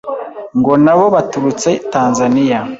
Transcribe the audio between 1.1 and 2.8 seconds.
baturutse Tanzania